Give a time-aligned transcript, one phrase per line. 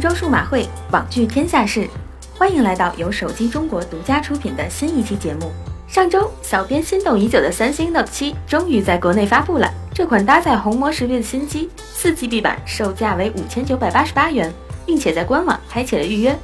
[0.00, 1.86] 周数码会，网聚天下事，
[2.34, 5.52] 欢迎来到由手机中国独家出品的新一期节目。
[5.86, 9.70] 上周，小编心动已久的三星 Note 7终于在国内发布了。
[9.92, 14.50] 这款搭载红魔识别的新机，四 GB 版售价为五千九百八十八元，
[14.86, 16.34] 并且在官网开启了预约。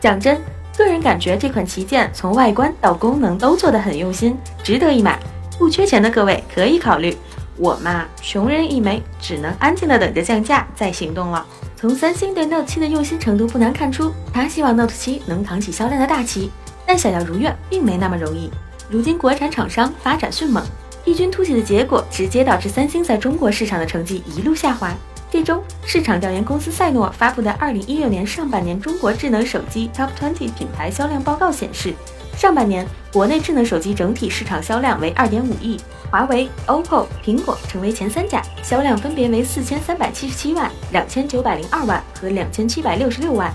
[0.00, 0.40] 讲真，
[0.78, 4.34] 个人感觉这款旗舰从外观到功能都做得很用心，
[4.64, 5.18] 值得一买。
[5.58, 7.14] 不缺钱的各位可以考虑。
[7.58, 11.46] 我嘛，穷人一枚，只能安静的等着降价再行动了。
[11.82, 16.48] 从三星对 Note 7的用心程度不难看出，他希望 Note 7能扛起销量的大旗，
[16.86, 18.48] 但想要如愿并没那么容易。
[18.88, 20.64] 如今国产厂商发展迅猛，
[21.04, 24.94] 异军突起的结果直接导致三星在中国市场的成绩一路下滑。
[25.28, 31.92] 这周，市场调研公司赛诺发布的2016年上半年中国智能手机 Top 20品牌销量报告显示。
[32.36, 43.52] 上半年，国内智能手机整体市场销量为二点五亿，华为、OPPO、苹果成为前三甲，销量分别为四千三百七十七万、两千九百零二万和两千七百六十六万，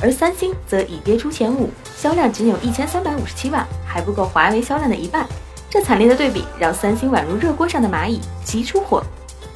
[0.00, 5.26] 而三星则已跌出前五，销量仅有一千三百五十七万，还不够华为销量的一半。
[5.68, 9.04] 这惨烈的对比让三星宛如热锅上的蚂蚁，急出火。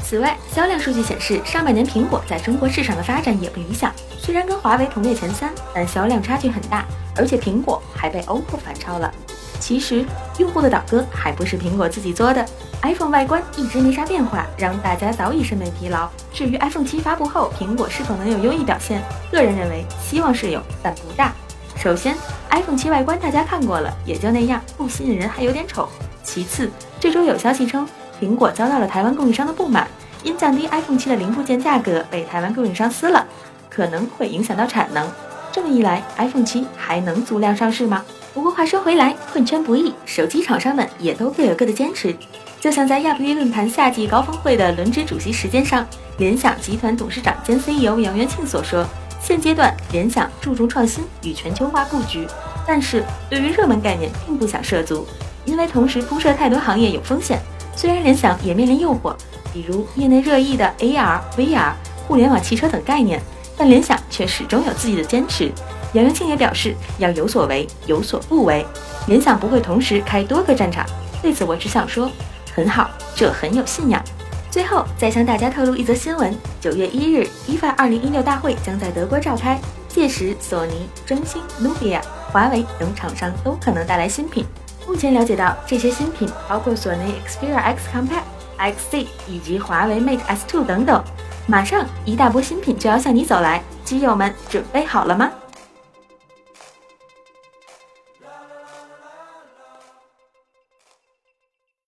[0.04, 6.84] 此外，销量数据显示，上半年苹果在中国市场的发展也不理想，虽然跟华为同列前三，但销量差距很大。
[7.16, 9.12] 而且苹果还被 OPPO 反超了。
[9.60, 10.04] 其实
[10.38, 12.44] 用户的倒戈还不是苹果自己做的
[12.82, 16.08] ，iPhone 外观一直没啥变化，让大家早已审美疲劳。
[16.32, 21.32] 至于 iPhone 七发布后苹果是否能有优异表现，个人认为希望是有，但不大。
[21.76, 22.16] 首先
[22.50, 25.88] ，iPhone 七外观大家看过了，也就那样，不吸引人，还有点丑。
[26.24, 26.68] 其次，
[26.98, 27.88] 这周有消息称
[28.20, 29.86] 苹果遭到了台湾供应商的不满，
[30.22, 33.26] 因降低 iPhone 七的零部件价格被台湾供应商撕了，
[33.68, 35.08] 可能会影响到产能。
[35.52, 38.04] 这么一来，iPhone 七还能足量上市吗？
[38.32, 42.14] 不过话说回来，混圈不易，手机厂商们也都各有各的坚持。
[42.60, 45.86] 就像在亚布力论坛夏季高峰会的轮值主席时间上，
[46.18, 48.84] 联想集团董事长兼 CEO 杨元庆所说，
[49.20, 52.26] 现阶段联想注重创新与全球化布局，
[52.66, 55.06] 但是对于热门概念并不想涉足，
[55.44, 57.38] 因为同时铺设太多行业有风险。
[57.76, 59.14] 虽然联想也面临诱惑，
[59.52, 61.72] 比如业内热议的 AR、VR、
[62.06, 63.20] 互联网汽车等概念。
[63.56, 65.48] 但联想却始终有自己的坚持。
[65.92, 68.66] 杨元庆也表示要有所为，有所不为。
[69.06, 70.84] 联想不会同时开多个战场。
[71.22, 72.10] 对此，我只想说，
[72.52, 74.02] 很好，这很有信仰。
[74.50, 82.02] 最后再向大家透露一则新闻：九月一日，IFA 二零一六大会将在德国召开，届时索尼、中兴、努比亚、
[82.32, 84.44] 华为等厂商都可能带来新品。
[84.86, 88.24] 目前了解到，这些新品包括索尼 Xperia X Compact、
[88.58, 91.02] XZ 以及华为 Mate S2 等等。
[91.46, 95.30] 马上一大波新品就要向你走来，机友们准备好了吗？